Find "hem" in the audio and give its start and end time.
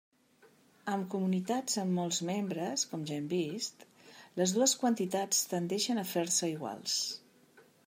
3.19-3.29